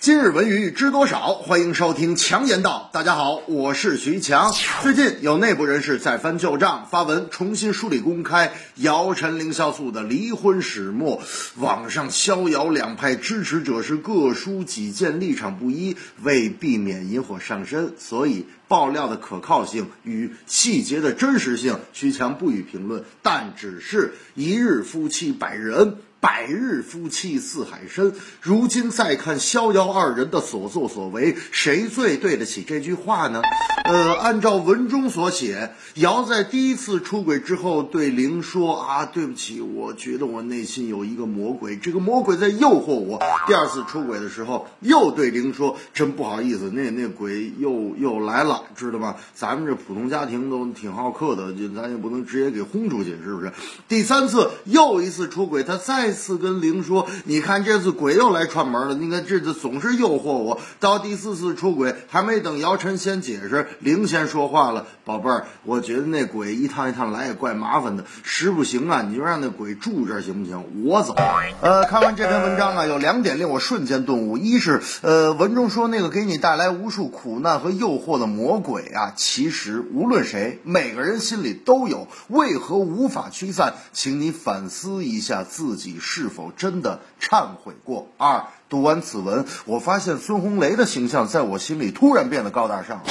[0.00, 1.34] 今日文娱知多少？
[1.34, 2.88] 欢迎收听强言道。
[2.92, 4.54] 大家好，我是徐强。
[4.80, 11.20] 最近有内部人士再翻旧账，发文重新梳理公开姚晨、凌潇肃的离婚始末。
[11.56, 15.96] 网上逍遥两派支持者是各抒己见，立场不一。
[16.22, 23.02] 为避免引火上身，所以爆料的可靠性与细节的真实性，徐强不予评论。
[23.20, 25.96] 但只是一日夫妻百日恩。
[26.20, 28.12] 百日夫妻似海深。
[28.40, 33.42] 如今再看逍遥二人的所作所为，谁最对得起这句话呢？
[33.84, 49.16] 呃，按照文中所写，姚在第一次出轨之后对玲说：“啊，对不起，我觉得我内心有一个魔鬼，这个魔鬼在诱惑我。”第二次出轨的时候，又对玲说：“真不好意思，那那鬼又又来了，知道吗？
[49.34, 53.52] 咱们这普通家庭都挺好客的，就咱也不能直接给轰出去，是不是？”
[53.88, 56.07] 第三次又一次出轨，他再。
[56.08, 58.94] 再次跟灵说：“你看，这次鬼又来串门了。
[58.94, 60.58] 你看，这次总是诱惑我。
[60.80, 70.64] 到第四次出轨，还没等姚晨先解释，灵先说话了：‘宝贝儿，我觉得那鬼一趟一趟来也怪麻烦的，实不行啊，你就让那鬼住这儿行不行？
[70.86, 71.14] 我走。
[71.60, 83.74] ’呃，看完这篇文章啊，有两点令我瞬间顿悟：一是，呃，文中说那个给你带来无数苦难和诱惑的魔鬼啊，其实无论谁，每个人心里都有，为何无法驱散？
[83.92, 88.08] 请你反思一下自己。”是否真的忏悔过？
[88.16, 93.04] 二，读完此文，我发现孙红雷的形象在我心里突然变得高大上了。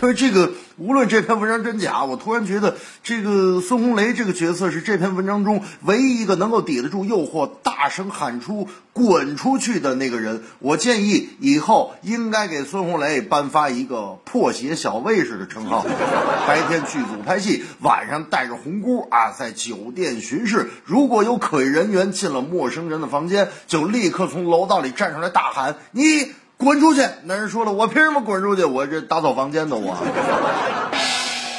[0.00, 10.44] 就是这个，无论这篇文章真假，我突然觉得这个孙红雷这个角色是这篇文章中唯一一个能够抵得住诱惑、大声喊出“滚出去”的那个人。
[10.60, 15.84] 我建议以后应该给孙红雷颁发一个“破鞋小卫士”的称号。
[16.46, 20.70] 白天剧组拍戏，晚上带着红箍啊，在酒店巡视。
[20.84, 27.00] 如果有可疑人员进了陌生人的房间，就立刻从楼道里站出来大喊：“你！”滚出去！
[27.22, 28.64] 男人说了，我凭什么滚出去？
[28.64, 29.96] 我这打扫房间呢我。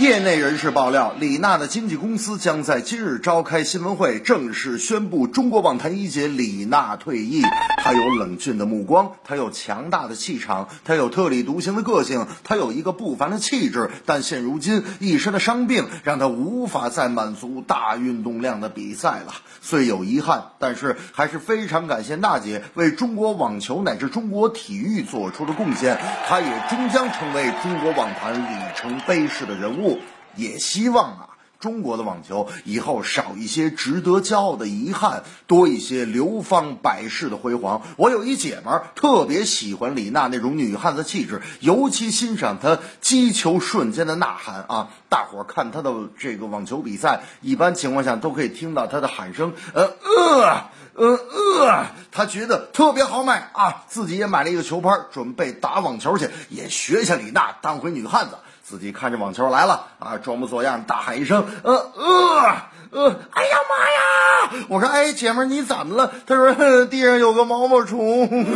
[0.00, 7.42] 业内人士爆料，李娜的经纪公司将在今日召开新闻会，正式宣布中国网坛一姐李娜退役。
[7.76, 13.90] 她有冷峻的目光，她有强大的气场，她有特立独行的个性，她有一个不凡的气质。
[14.06, 19.34] 但现如今一身的伤病让她无法再满足大运动量的比赛了。
[19.60, 25.98] 虽有遗憾，但是还是非常感谢娜姐为中国网球乃至中国体育做出的贡献。
[26.26, 29.89] 她也终将成为中国网坛里程碑式的人物。
[30.36, 31.28] 也希望啊，
[31.58, 37.82] 中国的网球以后少一些值得骄傲的遗憾，多一些流芳百世的辉煌。
[37.96, 44.88] 我有一姐们儿特别喜欢李娜那种女汉子气质，尤其欣赏她击球瞬间的呐喊啊！
[45.10, 53.84] 大伙儿看她的这个网球比赛，一般情况下都可以听到她的喊声，呃呃呃，她觉得特别豪迈啊！
[53.86, 58.36] 自己也买了一个球拍，准备打网球去，也学下李娜，当回女汉子。
[58.70, 62.56] 自己看着网球来了啊，装模作样大喊一声，呃呃
[62.92, 64.64] 呃，哎呀妈呀！
[64.68, 66.12] 我说，哎，姐们你怎么了？
[66.24, 68.46] 他说， 地上有个毛毛虫。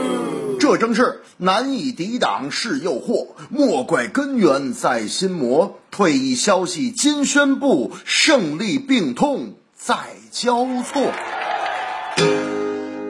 [0.60, 5.78] 这正是难以抵挡是诱惑，莫怪根源在心魔。
[5.90, 9.94] 退役消息今宣布，胜利病痛在
[10.30, 11.12] 交错。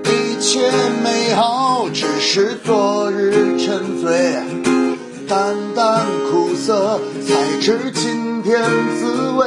[0.05, 0.71] 一切
[1.03, 4.41] 美好只是昨日沉醉。
[5.29, 6.07] 淡淡
[6.65, 8.63] 色，才知今天
[8.97, 9.45] 滋味。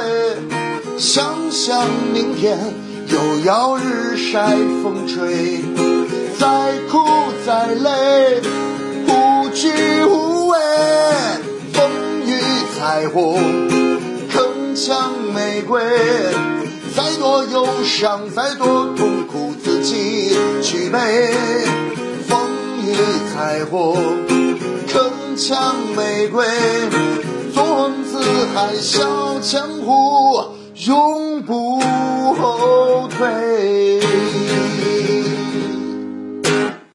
[0.98, 2.58] 想想明天
[3.08, 5.64] 又要日晒风吹，
[6.38, 6.98] 再苦
[7.46, 8.42] 再累，
[9.08, 9.70] 无惧
[10.04, 10.58] 无畏。
[11.72, 11.90] 风
[12.26, 12.34] 雨
[12.78, 13.40] 彩虹，
[14.30, 14.92] 铿锵
[15.34, 15.82] 玫瑰。
[16.94, 20.98] 再多忧伤，再多痛苦，自己去背。
[22.28, 22.38] 风
[22.84, 22.94] 雨
[23.32, 23.96] 彩虹。
[25.36, 26.46] 抢玫瑰，
[27.52, 28.18] 纵横四
[28.54, 30.42] 海笑江湖，
[30.86, 33.95] 永不后退。